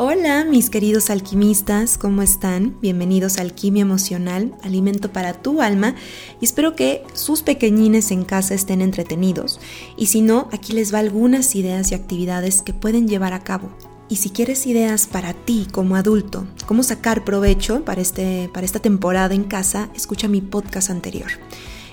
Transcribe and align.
Hola 0.00 0.44
mis 0.44 0.70
queridos 0.70 1.10
alquimistas, 1.10 1.98
¿cómo 1.98 2.22
están? 2.22 2.76
Bienvenidos 2.80 3.36
a 3.36 3.40
Alquimia 3.40 3.82
Emocional, 3.82 4.54
alimento 4.62 5.12
para 5.12 5.32
tu 5.32 5.60
alma 5.60 5.96
y 6.40 6.44
espero 6.44 6.76
que 6.76 7.02
sus 7.14 7.42
pequeñines 7.42 8.12
en 8.12 8.24
casa 8.24 8.54
estén 8.54 8.80
entretenidos 8.80 9.58
y 9.96 10.06
si 10.06 10.20
no, 10.20 10.48
aquí 10.52 10.72
les 10.72 10.94
va 10.94 11.00
algunas 11.00 11.56
ideas 11.56 11.90
y 11.90 11.96
actividades 11.96 12.62
que 12.62 12.72
pueden 12.72 13.08
llevar 13.08 13.32
a 13.32 13.42
cabo. 13.42 13.70
Y 14.08 14.16
si 14.16 14.30
quieres 14.30 14.68
ideas 14.68 15.08
para 15.08 15.32
ti 15.32 15.66
como 15.72 15.96
adulto, 15.96 16.46
cómo 16.66 16.84
sacar 16.84 17.24
provecho 17.24 17.84
para, 17.84 18.00
este, 18.00 18.48
para 18.54 18.66
esta 18.66 18.78
temporada 18.78 19.34
en 19.34 19.42
casa, 19.42 19.90
escucha 19.96 20.28
mi 20.28 20.40
podcast 20.40 20.90
anterior. 20.90 21.32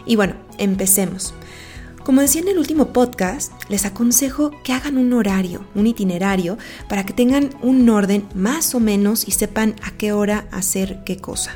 Y 0.05 0.15
bueno, 0.15 0.35
empecemos. 0.59 1.33
Como 2.05 2.21
decía 2.21 2.41
en 2.41 2.49
el 2.49 2.59
último 2.59 2.93
podcast, 2.93 3.51
les 3.67 3.83
aconsejo 3.83 4.51
que 4.63 4.73
hagan 4.73 4.99
un 4.99 5.11
horario, 5.11 5.65
un 5.73 5.87
itinerario, 5.87 6.55
para 6.87 7.03
que 7.03 7.13
tengan 7.13 7.49
un 7.63 7.89
orden 7.89 8.27
más 8.35 8.75
o 8.75 8.79
menos 8.79 9.27
y 9.27 9.31
sepan 9.31 9.75
a 9.81 9.89
qué 9.89 10.11
hora 10.11 10.47
hacer 10.51 11.01
qué 11.03 11.17
cosa. 11.17 11.55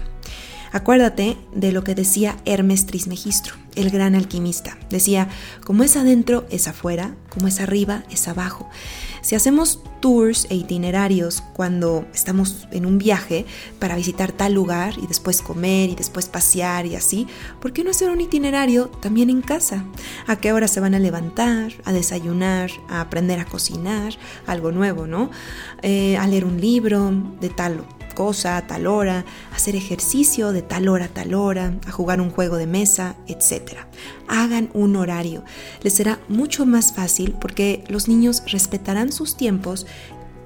Acuérdate 0.72 1.38
de 1.54 1.72
lo 1.72 1.84
que 1.84 1.94
decía 1.94 2.36
Hermes 2.46 2.88
Trismegistro, 2.88 3.54
el 3.76 3.92
gran 3.92 4.16
alquimista. 4.16 4.76
Decía, 4.90 5.30
como 5.64 5.84
es 5.84 5.96
adentro, 5.96 6.48
es 6.50 6.68
afuera, 6.68 7.16
como 7.30 7.48
es 7.48 7.60
arriba, 7.60 8.04
es 8.10 8.28
abajo. 8.28 8.72
Si 9.22 9.36
hacemos 9.36 9.82
tours 10.00 10.48
e 10.50 10.56
itinerarios 10.56 11.42
cuando 11.54 12.06
estamos 12.14 12.68
en 12.72 12.86
un 12.86 12.98
viaje 12.98 13.46
para 13.80 13.96
visitar 13.96 14.32
tal 14.32 14.54
lugar 14.54 14.94
y 14.98 15.08
después 15.08 15.42
comer 15.42 15.90
y 15.90 15.96
después 15.96 16.28
pasear 16.28 16.86
y 16.86 16.96
así, 16.96 17.28
¿por 17.60 17.74
qué 17.74 17.84
no 17.84 17.92
hacer 17.92 18.10
un 18.10 18.22
itinerario 18.22 18.88
también 18.88 19.30
en 19.30 19.42
casa? 19.42 19.86
¿A 20.28 20.38
qué 20.38 20.54
hora 20.54 20.68
se 20.68 20.80
van 20.80 20.96
a 20.96 21.00
levantar, 21.00 21.74
a 21.86 21.92
desayunar, 21.92 22.72
a 22.88 23.02
aprender 23.02 23.40
a 23.40 23.46
cocinar, 23.46 24.14
algo 24.48 24.72
nuevo, 24.72 25.08
¿no? 25.08 25.30
Eh, 25.82 26.18
a 26.18 26.28
leer 26.28 26.46
un 26.46 26.62
libro 26.62 27.12
de 27.40 27.50
tal 27.50 27.86
cosa 28.20 28.58
a 28.58 28.68
tal 28.68 28.86
hora, 28.86 29.24
hacer 29.56 29.78
ejercicio 29.78 30.52
de 30.52 30.62
tal 30.62 30.90
hora 30.90 31.06
a 31.06 31.08
tal 31.08 31.34
hora, 31.34 31.74
a 31.88 31.92
jugar 31.92 32.20
un 32.20 32.32
juego 32.32 32.58
de 32.58 32.68
mesa, 32.68 33.16
etc. 33.28 33.78
Hagan 34.28 34.70
un 34.74 34.98
horario. 34.98 35.46
Les 35.84 35.94
será 35.94 36.20
mucho 36.28 36.66
más 36.66 36.92
fácil 36.92 37.34
porque 37.40 37.86
los 37.88 38.10
niños 38.10 38.44
respetarán 38.48 39.14
sus 39.14 39.38
tiempos 39.38 39.88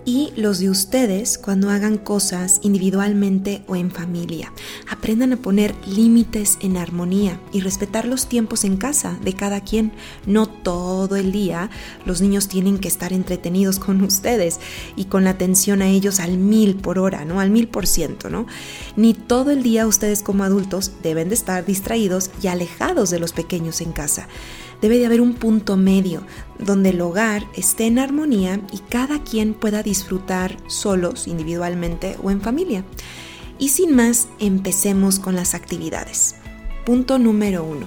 y 0.06 0.34
los 0.36 0.60
de 0.60 0.70
ustedes 0.70 1.38
cuando 1.38 1.70
hagan 1.70 1.98
cosas 1.98 2.60
individualmente 2.62 3.64
o 3.68 3.76
en 3.76 3.92
familia. 3.92 4.52
Aprendan 4.90 5.34
a 5.34 5.38
poner 5.38 5.74
límites 5.88 6.58
en 6.62 6.78
armonía 6.78 7.40
y 7.52 7.62
respetar 7.62 8.06
los 8.06 8.28
tiempos 8.28 8.64
en 8.64 8.78
casa 8.78 9.18
de 9.24 9.34
cada 9.34 9.62
quien. 9.62 9.94
No 10.26 10.48
todo 10.48 11.16
el 11.16 11.32
día 11.32 11.70
los 12.06 12.22
niños 12.22 12.48
tienen 12.48 12.80
que 12.80 12.88
estar 12.88 13.14
entretenidos 13.14 13.80
con 13.80 14.02
ustedes 14.02 14.60
y 14.96 15.06
con 15.06 15.24
la 15.24 15.32
atención 15.32 15.82
a 15.82 15.88
ellos 15.88 16.20
al 16.20 16.38
mil 16.38 16.76
por 16.76 17.00
hora, 17.00 17.26
¿no? 17.26 17.40
Al 17.40 17.50
mil 17.50 17.68
por 17.68 17.88
ciento, 17.88 18.30
¿no? 18.30 18.46
Ni 18.96 19.14
todo 19.14 19.52
el 19.52 19.64
día 19.64 19.88
ustedes 19.88 20.24
como 20.24 20.44
adultos 20.44 20.92
deben 21.02 21.30
de 21.30 21.36
estar 21.36 21.66
distraídos 21.66 22.30
y 22.42 22.48
alejados 22.48 23.10
de 23.10 23.20
los 23.20 23.34
pequeños 23.34 23.82
en 23.82 23.92
casa. 23.92 24.28
Debe 24.84 25.00
de 25.00 25.06
haber 25.06 25.22
un 25.22 25.36
punto 25.36 25.78
medio 25.78 26.24
donde 26.60 26.90
el 26.90 27.00
hogar 27.00 27.48
esté 27.56 27.86
en 27.86 28.00
armonía 28.00 28.60
y 28.70 28.80
cada 28.80 29.24
quien 29.24 29.54
pueda 29.54 29.82
disfrutar 29.82 30.58
solos, 30.68 31.26
individualmente 31.26 32.18
o 32.22 32.32
en 32.32 32.42
familia. 32.42 32.84
Y 33.58 33.70
sin 33.70 33.96
más, 33.96 34.28
empecemos 34.40 35.20
con 35.20 35.38
las 35.38 35.54
actividades. 35.54 36.36
Punto 36.86 37.18
número 37.18 37.64
uno. 37.64 37.86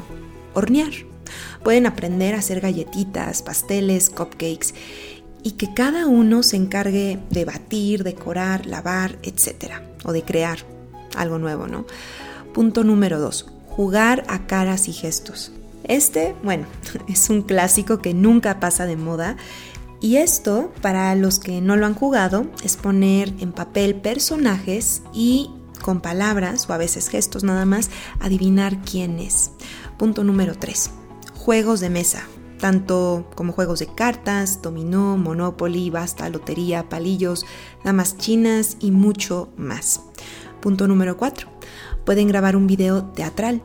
Hornear. 0.55 0.91
Pueden 1.63 1.85
aprender 1.85 2.35
a 2.35 2.39
hacer 2.39 2.63
galletitas, 2.63 3.43
pasteles, 3.43 4.09
cupcakes 4.09 4.73
y 5.43 5.51
que 5.51 5.75
cada 5.75 6.07
uno 6.07 6.43
se 6.43 6.57
encargue 6.57 7.19
de 7.29 7.45
batir, 7.45 8.05
decorar, 8.05 8.65
lavar, 8.65 9.19
etc. 9.23 9.83
O 10.03 10.13
de 10.13 10.23
crear 10.23 10.61
algo 11.15 11.37
nuevo, 11.37 11.67
¿no? 11.67 11.85
Punto 12.55 12.85
número 12.85 13.21
dos. 13.21 13.45
Jugar 13.67 14.25
a 14.29 14.47
caras 14.47 14.89
y 14.89 14.95
gestos. 14.95 15.53
Este, 15.89 16.35
bueno, 16.43 16.67
es 17.09 17.31
un 17.31 17.43
clásico 17.43 17.99
que 17.99 18.15
nunca 18.15 18.61
pasa 18.61 18.87
de 18.87 18.97
moda. 18.97 19.37
Y 20.01 20.17
esto, 20.17 20.73
para 20.83 21.15
los 21.15 21.39
que 21.39 21.61
no 21.61 21.77
lo 21.77 21.87
han 21.87 21.95
jugado, 21.95 22.47
es 22.63 22.77
poner 22.77 23.33
en 23.41 23.53
papel 23.53 23.95
personajes 23.95 25.03
y 25.15 25.51
con 25.81 26.01
palabras 26.01 26.69
o 26.69 26.73
a 26.73 26.79
veces 26.79 27.09
gestos 27.09 27.45
nada 27.45 27.65
más, 27.65 27.91
adivinar 28.21 28.83
quién 28.83 29.19
es. 29.19 29.53
Punto 29.99 30.25
número 30.25 30.55
3. 30.59 30.91
Juegos 31.35 31.81
de 31.81 31.91
mesa, 31.91 32.25
tanto 32.59 33.31
como 33.35 33.53
juegos 33.53 33.79
de 33.79 33.87
cartas, 33.87 34.61
dominó, 34.63 35.17
monopoly, 35.17 35.91
basta, 35.91 36.29
lotería, 36.29 36.89
palillos, 36.89 37.47
damas 37.85 38.19
chinas 38.19 38.77
y 38.81 38.91
mucho 38.91 39.49
más. 39.57 40.01
Punto 40.61 40.89
número 40.89 41.17
4. 41.17 41.49
Pueden 42.05 42.29
grabar 42.29 42.57
un 42.57 42.67
video 42.67 43.05
teatral. 43.05 43.63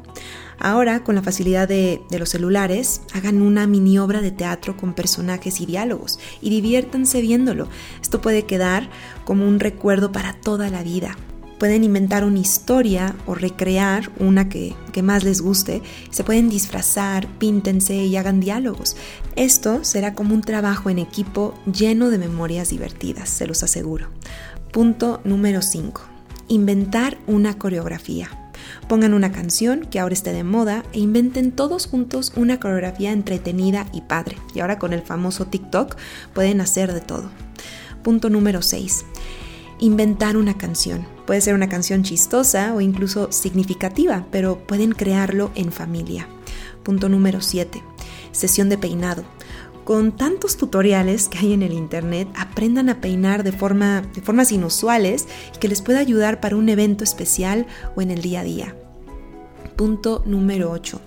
Ahora, 0.64 1.04
con 1.04 1.16
la 1.16 1.24
facilidad 1.24 1.68
de, 1.68 2.02
los 2.20 2.30
celulares, 2.30 3.02
hagan 3.14 3.42
una 3.42 3.66
mini 3.66 3.98
obra 3.98 4.22
de 4.22 4.30
teatro 4.30 4.78
con 4.78 4.94
personajes 4.94 5.60
y 5.60 5.66
diálogos 5.66 6.20
y 6.40 6.52
diviértanse 6.52 7.20
viéndolo. 7.20 7.68
Esto 8.00 8.22
puede 8.22 8.46
quedar 8.46 8.88
como 9.26 9.48
un 9.48 9.60
recuerdo 9.60 10.12
para 10.12 10.34
toda 10.34 10.70
la 10.70 10.84
vida. 10.84 11.18
Pueden 11.58 11.84
inventar 11.84 12.24
una 12.24 12.38
historia 12.38 13.16
o 13.26 13.34
recrear 13.34 14.12
una 14.20 14.50
que, 14.50 14.76
que 14.92 15.02
más 15.02 15.24
les 15.24 15.42
guste. 15.42 15.82
Se 16.12 16.24
pueden 16.24 16.50
disfrazar, 16.50 17.28
píntense 17.40 17.96
y 17.96 18.16
hagan 18.16 18.40
diálogos. 18.40 18.96
Esto 19.36 19.84
será 19.84 20.14
como 20.14 20.36
un 20.36 20.42
trabajo 20.42 20.92
en 20.92 21.00
equipo 21.00 21.56
lleno 21.66 22.12
de 22.12 22.20
memorias 22.20 22.70
divertidas, 22.70 23.30
se 23.30 23.48
los 23.48 23.64
aseguro. 23.64 24.10
Punto 24.72 25.22
número 25.24 25.64
5. 25.64 26.02
Inventar 26.50 27.18
una 27.26 27.58
coreografía. 27.58 28.41
Pongan 28.88 29.14
una 29.14 29.32
canción 29.32 29.82
que 29.82 30.00
ahora 30.00 30.14
esté 30.14 30.34
de 30.34 30.44
moda 30.44 30.84
e 30.94 31.00
inventen 31.00 31.52
todos 31.52 31.88
juntos 31.88 32.34
una 32.36 32.60
coreografía 32.60 33.12
entretenida 33.12 33.88
y 33.94 34.02
padre. 34.02 34.38
Y 34.54 34.60
ahora 34.60 34.80
con 34.80 34.94
el 34.94 35.02
famoso 35.02 35.46
TikTok 35.46 35.96
pueden 36.34 36.62
hacer 36.62 36.94
de 36.94 37.02
todo. 37.02 37.30
Punto 38.04 38.30
número 38.30 38.62
6. 38.62 39.06
Inventar 39.80 40.38
una 40.38 40.58
canción. 40.58 41.08
Puede 41.26 41.42
ser 41.42 41.56
una 41.56 41.70
canción 41.70 42.04
chistosa 42.04 42.74
o 42.74 42.82
incluso 42.82 43.32
significativa, 43.32 44.28
pero 44.32 44.60
pueden 44.68 44.92
crearlo 44.92 45.52
en 45.56 45.72
familia. 45.72 46.28
Punto 46.84 47.10
número 47.10 47.42
7. 47.42 47.82
Sesión 48.32 48.70
de 48.70 48.78
peinado. 48.78 49.24
Con 49.92 50.16
tantos 50.16 50.56
tutoriales 50.56 51.28
que 51.28 51.40
hay 51.40 51.52
en 51.52 51.64
el 51.64 51.74
internet, 51.74 52.30
aprendan 52.38 52.88
a 52.88 53.02
peinar 53.02 53.44
de, 53.44 53.52
forma, 53.52 54.02
de 54.16 54.22
formas 54.22 54.54
inusuales 54.54 55.28
y 55.54 55.60
que 55.60 55.68
les 55.68 55.82
pueda 55.82 56.00
ayudar 56.00 56.40
para 56.40 56.56
un 56.56 56.70
evento 56.70 57.04
especial 57.04 57.68
o 57.94 58.02
en 58.02 58.10
el 58.10 58.22
día 58.22 58.40
a 58.40 58.44
día. 58.46 58.76
Punto 59.76 60.24
número 60.26 60.72
8. 60.72 61.02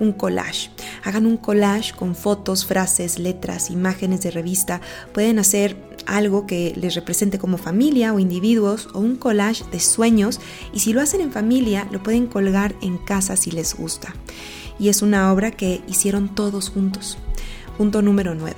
Un 0.00 0.10
collage. 0.10 0.70
Hagan 1.04 1.26
un 1.26 1.36
collage 1.36 1.94
con 1.94 2.16
fotos, 2.16 2.66
frases, 2.66 3.20
letras, 3.20 3.70
imágenes 3.70 4.22
de 4.22 4.32
revista. 4.32 4.80
Pueden 5.12 5.38
hacer 5.38 5.76
algo 6.04 6.44
que 6.44 6.72
les 6.74 6.96
represente 6.96 7.38
como 7.38 7.56
familia 7.56 8.12
o 8.12 8.18
individuos 8.18 8.88
o 8.94 8.98
un 8.98 9.14
collage 9.14 9.62
de 9.70 9.78
sueños 9.78 10.40
y 10.72 10.80
si 10.80 10.92
lo 10.92 11.00
hacen 11.00 11.20
en 11.20 11.30
familia 11.30 11.86
lo 11.92 12.02
pueden 12.02 12.26
colgar 12.26 12.74
en 12.82 12.98
casa 12.98 13.36
si 13.36 13.52
les 13.52 13.76
gusta. 13.76 14.12
Y 14.78 14.88
es 14.88 15.02
una 15.02 15.32
obra 15.32 15.50
que 15.50 15.82
hicieron 15.86 16.34
todos 16.34 16.70
juntos. 16.70 17.18
Punto 17.78 18.02
número 18.02 18.34
9. 18.34 18.56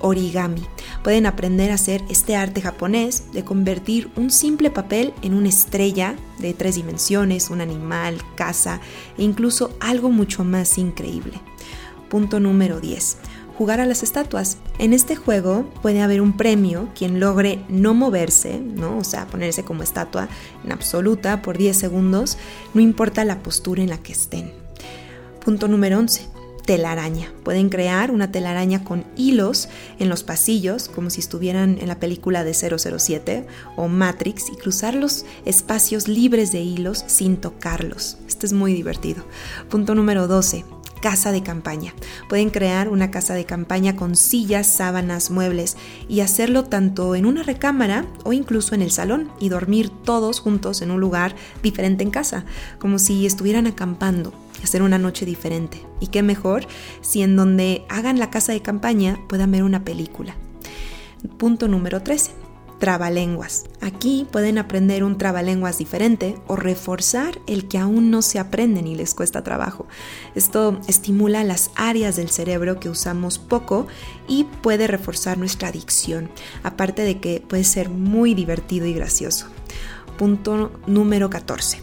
Origami. 0.00 0.62
Pueden 1.02 1.26
aprender 1.26 1.70
a 1.70 1.74
hacer 1.74 2.02
este 2.08 2.36
arte 2.36 2.60
japonés 2.60 3.32
de 3.32 3.44
convertir 3.44 4.10
un 4.16 4.30
simple 4.30 4.70
papel 4.70 5.12
en 5.22 5.34
una 5.34 5.48
estrella 5.48 6.14
de 6.38 6.54
tres 6.54 6.76
dimensiones, 6.76 7.50
un 7.50 7.60
animal, 7.60 8.18
casa 8.36 8.80
e 9.16 9.22
incluso 9.22 9.76
algo 9.80 10.10
mucho 10.10 10.44
más 10.44 10.78
increíble. 10.78 11.40
Punto 12.08 12.40
número 12.40 12.80
10 12.80 13.18
jugar 13.58 13.80
a 13.80 13.86
las 13.86 14.04
estatuas. 14.04 14.56
En 14.78 14.92
este 14.92 15.16
juego 15.16 15.68
puede 15.82 16.00
haber 16.00 16.20
un 16.20 16.36
premio 16.36 16.88
quien 16.96 17.18
logre 17.18 17.64
no 17.68 17.92
moverse, 17.92 18.60
¿no? 18.60 18.98
O 18.98 19.04
sea, 19.04 19.26
ponerse 19.26 19.64
como 19.64 19.82
estatua 19.82 20.28
en 20.64 20.70
absoluta 20.70 21.42
por 21.42 21.58
10 21.58 21.76
segundos, 21.76 22.38
no 22.72 22.80
importa 22.80 23.24
la 23.24 23.42
postura 23.42 23.82
en 23.82 23.90
la 23.90 23.98
que 23.98 24.12
estén. 24.12 24.67
Punto 25.40 25.68
número 25.68 25.98
11 25.98 26.38
telaraña. 26.68 27.32
Pueden 27.44 27.70
crear 27.70 28.10
una 28.10 28.30
telaraña 28.30 28.84
con 28.84 29.06
hilos 29.16 29.70
en 29.98 30.10
los 30.10 30.22
pasillos, 30.22 30.90
como 30.90 31.08
si 31.08 31.18
estuvieran 31.18 31.78
en 31.80 31.88
la 31.88 31.98
película 31.98 32.44
de 32.44 32.52
007 32.52 33.46
o 33.76 33.88
Matrix, 33.88 34.50
y 34.52 34.56
cruzar 34.56 34.94
los 34.94 35.24
espacios 35.46 36.08
libres 36.08 36.52
de 36.52 36.60
hilos 36.60 37.04
sin 37.06 37.38
tocarlos. 37.38 38.18
Esto 38.28 38.44
es 38.44 38.52
muy 38.52 38.74
divertido. 38.74 39.24
Punto 39.70 39.94
número 39.94 40.28
12 40.28 40.66
casa 41.00 41.32
de 41.32 41.42
campaña. 41.42 41.94
Pueden 42.28 42.50
crear 42.50 42.88
una 42.88 43.10
casa 43.10 43.34
de 43.34 43.44
campaña 43.44 43.96
con 43.96 44.16
sillas, 44.16 44.66
sábanas, 44.66 45.30
muebles 45.30 45.76
y 46.08 46.20
hacerlo 46.20 46.64
tanto 46.64 47.14
en 47.14 47.26
una 47.26 47.42
recámara 47.42 48.06
o 48.24 48.32
incluso 48.32 48.74
en 48.74 48.82
el 48.82 48.90
salón 48.90 49.30
y 49.40 49.48
dormir 49.48 49.90
todos 49.90 50.40
juntos 50.40 50.82
en 50.82 50.90
un 50.90 51.00
lugar 51.00 51.34
diferente 51.62 52.02
en 52.02 52.10
casa, 52.10 52.44
como 52.78 52.98
si 52.98 53.26
estuvieran 53.26 53.66
acampando 53.66 54.32
hacer 54.62 54.82
una 54.82 54.98
noche 54.98 55.24
diferente. 55.24 55.82
Y 56.00 56.08
qué 56.08 56.22
mejor 56.22 56.66
si 57.00 57.22
en 57.22 57.36
donde 57.36 57.84
hagan 57.88 58.18
la 58.18 58.30
casa 58.30 58.52
de 58.52 58.62
campaña 58.62 59.18
puedan 59.28 59.50
ver 59.50 59.62
una 59.62 59.84
película. 59.84 60.34
Punto 61.38 61.68
número 61.68 62.02
13. 62.02 62.37
Trabalenguas. 62.78 63.64
Aquí 63.80 64.26
pueden 64.30 64.58
aprender 64.58 65.04
un 65.04 65.18
trabalenguas 65.18 65.78
diferente 65.78 66.36
o 66.46 66.56
reforzar 66.56 67.38
el 67.46 67.68
que 67.68 67.78
aún 67.78 68.10
no 68.10 68.22
se 68.22 68.38
aprenden 68.38 68.86
y 68.86 68.94
les 68.94 69.14
cuesta 69.14 69.42
trabajo. 69.42 69.86
Esto 70.34 70.80
estimula 70.86 71.44
las 71.44 71.70
áreas 71.74 72.16
del 72.16 72.30
cerebro 72.30 72.80
que 72.80 72.88
usamos 72.88 73.38
poco 73.38 73.86
y 74.28 74.44
puede 74.44 74.86
reforzar 74.86 75.38
nuestra 75.38 75.68
adicción, 75.68 76.30
aparte 76.62 77.02
de 77.02 77.18
que 77.20 77.42
puede 77.46 77.64
ser 77.64 77.90
muy 77.90 78.34
divertido 78.34 78.86
y 78.86 78.94
gracioso. 78.94 79.46
Punto 80.16 80.72
número 80.86 81.30
14. 81.30 81.82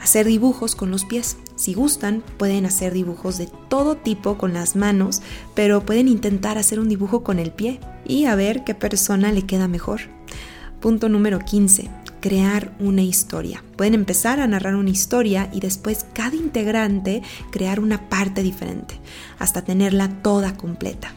Hacer 0.00 0.26
dibujos 0.26 0.74
con 0.74 0.90
los 0.90 1.04
pies. 1.06 1.38
Si 1.56 1.72
gustan, 1.72 2.22
pueden 2.36 2.66
hacer 2.66 2.92
dibujos 2.92 3.38
de 3.38 3.48
todo 3.68 3.96
tipo 3.96 4.36
con 4.36 4.52
las 4.52 4.76
manos, 4.76 5.22
pero 5.54 5.86
pueden 5.86 6.08
intentar 6.08 6.58
hacer 6.58 6.78
un 6.78 6.88
dibujo 6.88 7.22
con 7.22 7.38
el 7.38 7.52
pie 7.52 7.80
y 8.04 8.26
a 8.26 8.34
ver 8.34 8.64
qué 8.64 8.74
persona 8.74 9.32
le 9.32 9.46
queda 9.46 9.68
mejor. 9.68 10.13
Punto 10.84 11.08
número 11.08 11.38
15. 11.38 11.88
Crear 12.20 12.70
una 12.78 13.00
historia. 13.00 13.64
Pueden 13.74 13.94
empezar 13.94 14.38
a 14.38 14.46
narrar 14.46 14.74
una 14.74 14.90
historia 14.90 15.48
y 15.50 15.60
después 15.60 16.04
cada 16.12 16.36
integrante 16.36 17.22
crear 17.50 17.80
una 17.80 18.10
parte 18.10 18.42
diferente, 18.42 19.00
hasta 19.38 19.62
tenerla 19.62 20.10
toda 20.20 20.58
completa. 20.58 21.14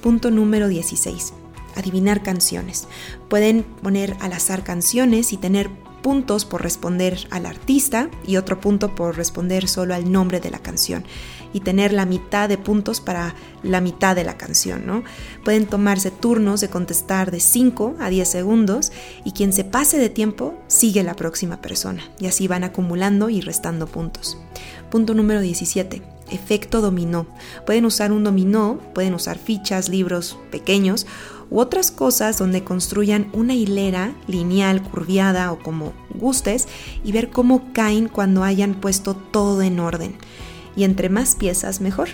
Punto 0.00 0.30
número 0.30 0.68
16. 0.68 1.34
Adivinar 1.74 2.22
canciones. 2.22 2.88
Pueden 3.28 3.64
poner 3.64 4.16
al 4.20 4.32
azar 4.32 4.64
canciones 4.64 5.34
y 5.34 5.36
tener 5.36 5.68
puntos 6.02 6.44
por 6.44 6.62
responder 6.62 7.26
al 7.30 7.46
artista 7.46 8.08
y 8.26 8.36
otro 8.36 8.60
punto 8.60 8.94
por 8.94 9.16
responder 9.16 9.68
solo 9.68 9.94
al 9.94 10.10
nombre 10.10 10.40
de 10.40 10.50
la 10.50 10.58
canción 10.58 11.04
y 11.52 11.60
tener 11.60 11.92
la 11.92 12.06
mitad 12.06 12.48
de 12.48 12.58
puntos 12.58 13.00
para 13.00 13.34
la 13.62 13.80
mitad 13.80 14.14
de 14.14 14.24
la 14.24 14.36
canción, 14.36 14.86
¿no? 14.86 15.04
Pueden 15.44 15.66
tomarse 15.66 16.10
turnos 16.10 16.60
de 16.60 16.68
contestar 16.68 17.30
de 17.30 17.40
5 17.40 17.96
a 17.98 18.10
10 18.10 18.28
segundos 18.28 18.92
y 19.24 19.32
quien 19.32 19.52
se 19.52 19.64
pase 19.64 19.98
de 19.98 20.10
tiempo 20.10 20.54
sigue 20.66 21.02
la 21.02 21.16
próxima 21.16 21.60
persona 21.60 22.02
y 22.18 22.26
así 22.26 22.46
van 22.46 22.64
acumulando 22.64 23.30
y 23.30 23.40
restando 23.40 23.86
puntos. 23.86 24.38
Punto 24.90 25.14
número 25.14 25.40
17 25.40 26.16
efecto 26.30 26.80
dominó. 26.80 27.26
Pueden 27.64 27.84
usar 27.84 28.12
un 28.12 28.24
dominó, 28.24 28.78
pueden 28.94 29.14
usar 29.14 29.38
fichas, 29.38 29.88
libros 29.88 30.38
pequeños 30.50 31.06
otras 31.58 31.90
cosas 31.90 32.38
donde 32.38 32.64
construyan 32.64 33.28
una 33.32 33.54
hilera 33.54 34.14
lineal, 34.26 34.82
curviada 34.82 35.52
o 35.52 35.58
como 35.58 35.92
gustes 36.14 36.68
y 37.04 37.12
ver 37.12 37.30
cómo 37.30 37.72
caen 37.72 38.08
cuando 38.08 38.44
hayan 38.44 38.74
puesto 38.74 39.14
todo 39.14 39.62
en 39.62 39.80
orden. 39.80 40.16
Y 40.76 40.84
entre 40.84 41.08
más 41.08 41.34
piezas, 41.34 41.80
mejor. 41.80 42.08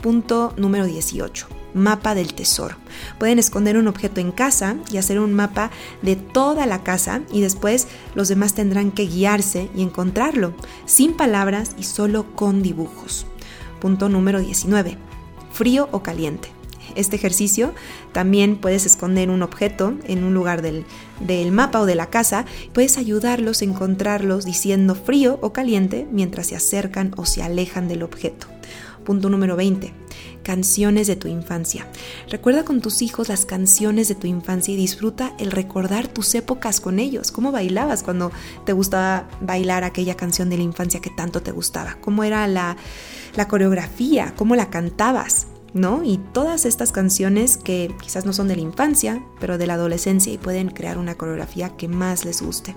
Punto 0.00 0.54
número 0.56 0.86
18. 0.86 1.46
Mapa 1.74 2.14
del 2.14 2.34
tesoro. 2.34 2.76
Pueden 3.18 3.38
esconder 3.38 3.76
un 3.76 3.88
objeto 3.88 4.20
en 4.20 4.32
casa 4.32 4.76
y 4.90 4.96
hacer 4.96 5.18
un 5.18 5.34
mapa 5.34 5.70
de 6.02 6.14
toda 6.16 6.66
la 6.66 6.82
casa 6.82 7.22
y 7.32 7.40
después 7.40 7.88
los 8.14 8.28
demás 8.28 8.54
tendrán 8.54 8.92
que 8.92 9.06
guiarse 9.06 9.70
y 9.74 9.82
encontrarlo, 9.82 10.54
sin 10.86 11.14
palabras 11.14 11.74
y 11.78 11.82
solo 11.82 12.34
con 12.34 12.62
dibujos. 12.62 13.26
Punto 13.80 14.08
número 14.08 14.40
19. 14.40 14.96
Frío 15.52 15.88
o 15.90 16.02
caliente. 16.02 16.53
Este 16.94 17.16
ejercicio 17.16 17.74
también 18.12 18.56
puedes 18.56 18.86
esconder 18.86 19.30
un 19.30 19.42
objeto 19.42 19.94
en 20.04 20.24
un 20.24 20.34
lugar 20.34 20.62
del, 20.62 20.84
del, 21.20 21.52
mapa 21.52 21.80
o 21.80 21.86
de 21.86 21.94
la 21.94 22.10
casa. 22.10 22.44
Puedes 22.72 22.98
ayudarlos 22.98 23.62
a 23.62 23.64
encontrarlos 23.64 24.44
diciendo 24.44 24.94
frío 24.94 25.38
o 25.42 25.52
caliente 25.52 26.06
mientras 26.10 26.48
se 26.48 26.56
acercan 26.56 27.12
o 27.16 27.26
se 27.26 27.42
alejan 27.42 27.88
del 27.88 28.02
objeto. 28.02 28.46
Punto 29.04 29.28
número 29.28 29.54
20. 29.54 29.92
Canciones 30.42 31.06
de 31.06 31.16
tu 31.16 31.28
infancia. 31.28 31.86
Recuerda 32.30 32.64
con 32.64 32.80
tus 32.80 33.02
hijos 33.02 33.28
las 33.28 33.44
canciones 33.44 34.08
de 34.08 34.14
tu 34.14 34.26
infancia 34.26 34.72
y 34.72 34.76
disfruta 34.76 35.34
el 35.38 35.50
recordar 35.50 36.08
tus 36.08 36.34
épocas 36.34 36.80
con 36.80 36.98
ellos. 36.98 37.30
¿Cómo 37.30 37.52
bailabas 37.52 38.02
cuando 38.02 38.32
te 38.64 38.72
gustaba 38.72 39.28
bailar 39.40 39.84
aquella 39.84 40.16
canción 40.16 40.48
de 40.48 40.56
la 40.56 40.62
infancia 40.62 41.00
que 41.00 41.10
tanto 41.10 41.42
te 41.42 41.52
gustaba? 41.52 41.98
¿Cómo 42.00 42.24
era 42.24 42.46
la, 42.46 42.76
la 43.36 43.46
coreografía? 43.46 44.32
¿Cómo 44.36 44.56
la 44.56 44.70
cantabas? 44.70 45.48
¿No? 45.74 46.02
Y 46.04 46.18
todas 46.32 46.64
estas 46.64 46.92
canciones 46.92 47.56
que 47.58 47.94
quizás 48.00 48.24
no 48.24 48.32
son 48.32 48.48
de 48.48 48.56
la 48.56 48.62
infancia, 48.62 49.22
pero 49.40 49.58
de 49.58 49.66
la 49.66 49.74
adolescencia 49.74 50.32
y 50.32 50.38
pueden 50.38 50.70
crear 50.70 50.96
una 50.96 51.16
coreografía 51.16 51.76
que 51.76 51.88
más 51.88 52.24
les 52.24 52.40
guste. 52.40 52.74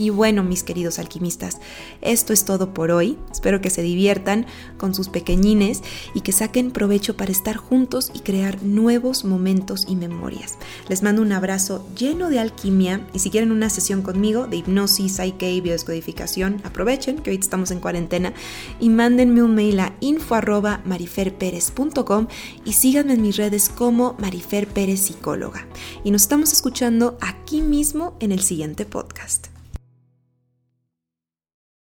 Y 0.00 0.08
bueno, 0.08 0.42
mis 0.42 0.62
queridos 0.62 0.98
alquimistas, 0.98 1.58
esto 2.00 2.32
es 2.32 2.46
todo 2.46 2.72
por 2.72 2.90
hoy. 2.90 3.18
Espero 3.30 3.60
que 3.60 3.68
se 3.68 3.82
diviertan 3.82 4.46
con 4.78 4.94
sus 4.94 5.10
pequeñines 5.10 5.82
y 6.14 6.22
que 6.22 6.32
saquen 6.32 6.70
provecho 6.70 7.18
para 7.18 7.30
estar 7.30 7.58
juntos 7.58 8.10
y 8.14 8.20
crear 8.20 8.62
nuevos 8.62 9.26
momentos 9.26 9.84
y 9.86 9.96
memorias. 9.96 10.56
Les 10.88 11.02
mando 11.02 11.20
un 11.20 11.32
abrazo 11.32 11.86
lleno 11.94 12.30
de 12.30 12.38
alquimia 12.38 13.06
y 13.12 13.18
si 13.18 13.28
quieren 13.28 13.52
una 13.52 13.68
sesión 13.68 14.00
conmigo 14.00 14.46
de 14.46 14.56
hipnosis, 14.56 15.16
psyche 15.16 15.52
y 15.52 15.60
biodescodificación, 15.60 16.62
aprovechen 16.64 17.18
que 17.18 17.28
hoy 17.28 17.36
estamos 17.36 17.70
en 17.70 17.80
cuarentena 17.80 18.32
y 18.80 18.88
mándenme 18.88 19.42
un 19.42 19.54
mail 19.54 19.80
a 19.80 19.94
info@mariferperez.com 20.00 22.26
y 22.64 22.72
síganme 22.72 23.12
en 23.12 23.20
mis 23.20 23.36
redes 23.36 23.68
como 23.68 24.16
Marifer 24.18 24.66
Psicóloga. 24.96 25.68
Y 26.04 26.10
nos 26.10 26.22
estamos 26.22 26.54
escuchando 26.54 27.18
aquí 27.20 27.60
mismo 27.60 28.16
en 28.18 28.32
el 28.32 28.40
siguiente 28.40 28.86
podcast. 28.86 29.59